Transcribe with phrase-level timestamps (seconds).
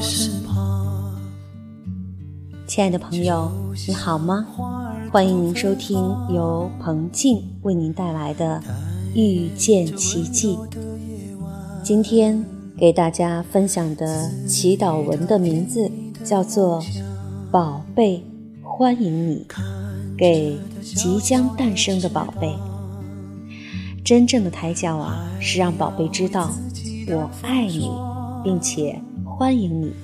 [0.00, 1.14] 身旁。
[2.66, 3.50] 亲爱的朋友，
[3.86, 4.46] 你好吗？
[5.10, 5.98] 欢迎您收听
[6.28, 8.60] 由彭静为您带来的
[9.14, 10.56] 《遇见奇迹》。
[11.82, 12.44] 今天
[12.76, 15.90] 给大家分享的祈祷文的名字
[16.22, 16.82] 叫做
[17.50, 18.22] “宝贝，
[18.62, 19.46] 欢迎你”，
[20.18, 22.54] 给即将诞生的宝贝。
[24.04, 26.50] 真正的胎教啊，是让宝贝知道
[27.08, 27.90] 我爱你，
[28.44, 29.00] 并且
[29.38, 29.94] 欢迎你，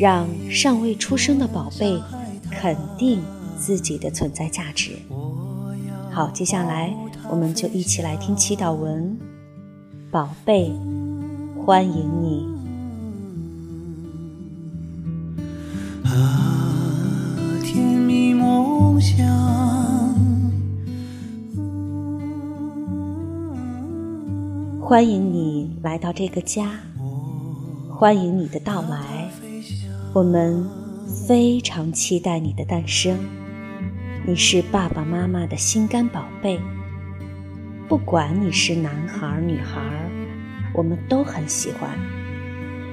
[0.00, 2.02] 让尚未出生的宝贝
[2.50, 3.22] 肯定。
[3.56, 4.92] 自己的存在价值。
[6.12, 6.94] 好，接下来
[7.28, 9.18] 我们就一起来听祈祷文，
[10.12, 10.72] 宝贝，
[11.66, 12.46] 欢迎你。
[16.04, 16.78] 啊，
[17.64, 19.26] 甜蜜梦想，
[24.80, 26.78] 欢迎你来到这个家，
[27.98, 29.28] 欢迎你的到来，
[30.14, 30.64] 我们
[31.26, 33.18] 非常期待你的诞生。
[34.24, 36.60] 你是爸爸妈妈的心肝宝贝，
[37.88, 39.82] 不管你是男孩女孩，
[40.72, 41.90] 我们都很喜欢。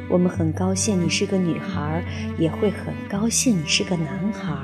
[0.09, 2.03] 我们很高兴你是个女孩，
[2.39, 4.57] 也会很高兴你是个男孩。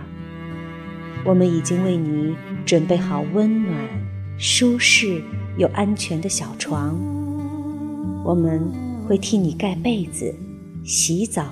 [1.23, 3.77] 我们已经为你准备好温暖、
[4.39, 5.21] 舒适
[5.59, 6.99] 又安全的小床。
[8.25, 8.59] 我们
[9.11, 10.33] 会替你盖被子、
[10.85, 11.43] 洗澡、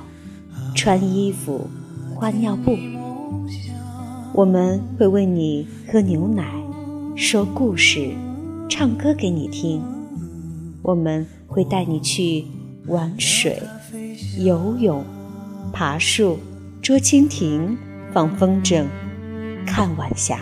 [0.74, 1.68] 穿衣服、
[2.16, 2.78] 换尿布。
[4.34, 6.50] 我们会为你喝牛奶，
[7.18, 8.14] 说故事，
[8.70, 9.82] 唱歌给你听。
[10.82, 12.46] 我们会带你去
[12.88, 13.62] 玩水、
[14.38, 15.04] 游泳、
[15.74, 16.40] 爬树、
[16.82, 17.78] 捉蜻蜓、
[18.14, 18.86] 放风筝、
[19.66, 20.40] 看晚霞。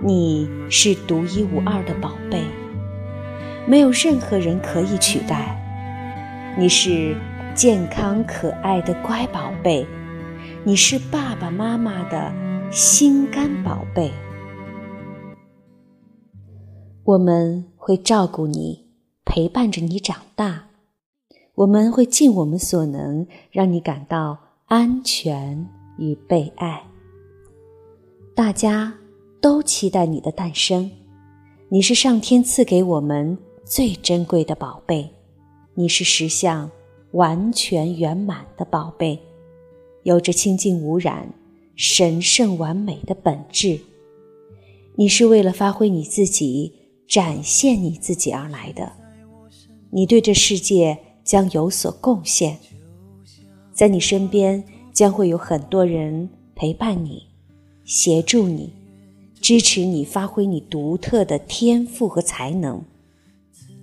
[0.00, 2.44] 你是独一无二的宝贝，
[3.68, 5.54] 没有任何人可以取代。
[6.58, 7.14] 你是
[7.54, 9.86] 健康可爱的乖宝贝。
[10.64, 12.32] 你是爸爸妈妈的
[12.72, 14.10] 心肝宝贝，
[17.04, 18.86] 我们会照顾你，
[19.26, 20.64] 陪伴着你长大。
[21.56, 25.68] 我们会尽我们所能，让你感到安全
[25.98, 26.82] 与被爱。
[28.34, 28.94] 大家
[29.42, 30.90] 都期待你的诞生。
[31.68, 33.36] 你是上天赐给我们
[33.68, 35.10] 最珍贵的宝贝，
[35.74, 36.70] 你是实相
[37.12, 39.20] 完全圆满的宝贝。
[40.04, 41.30] 有着清净无染、
[41.76, 43.78] 神圣完美的本质。
[44.96, 46.72] 你是为了发挥你自己、
[47.06, 48.90] 展现你自己而来的。
[49.90, 52.56] 你对这世界将有所贡献。
[53.74, 54.64] 在你身边
[54.94, 57.22] 将会有很多人陪伴你、
[57.84, 58.72] 协助你、
[59.42, 62.82] 支持你发挥你独特的天赋和才能。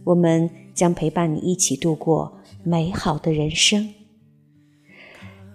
[0.05, 2.31] 我们将陪伴你一起度过
[2.63, 3.93] 美好的人生。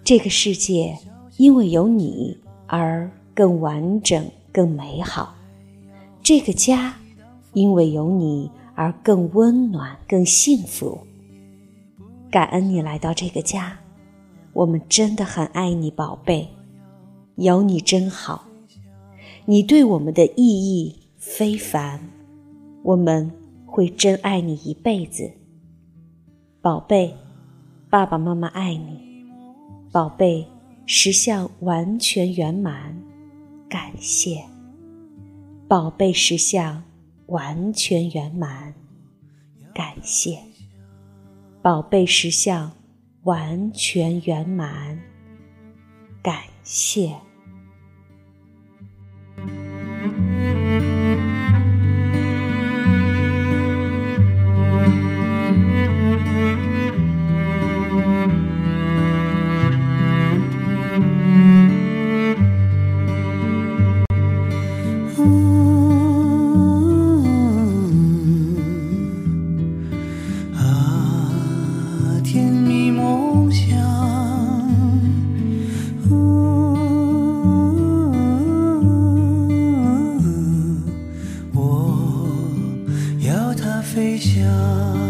[0.05, 0.99] 这个世界
[1.39, 5.35] 因为有你而更完整、更美好。
[6.23, 6.95] 这个家
[7.55, 10.99] 因为有你而更温暖、更幸福。
[12.31, 13.79] 感恩你来到这个家，
[14.53, 16.49] 我们真的很爱你，宝贝。
[17.37, 18.45] 有你真好，
[19.47, 22.01] 你对我们的意义非凡，
[22.83, 23.33] 我们
[23.71, 25.33] 会真爱你一辈子，
[26.61, 27.15] 宝贝。
[27.89, 29.25] 爸爸妈妈爱你。
[29.93, 30.47] 宝贝，
[30.87, 32.97] 实相完全圆满，
[33.69, 34.45] 感谢。
[35.69, 36.83] 宝贝，实相
[37.27, 38.75] 完全圆满，
[39.75, 40.39] 感谢。
[41.63, 42.71] 宝贝，实相
[43.23, 45.01] 完全圆满，
[46.23, 47.17] 感谢。
[73.51, 73.77] 想，
[81.53, 82.29] 我
[83.21, 85.10] 要它飞翔。